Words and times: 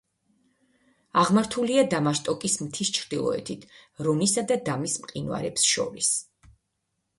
აღმართულია 1.23 1.83
დამაშტოკის 1.91 2.57
მთის 2.63 2.91
ჩრდილოეთით, 2.97 3.69
რონისა 4.09 4.47
და 4.53 4.61
დამის 4.73 4.99
მყინვარებს 5.05 5.71
შორის. 5.77 6.13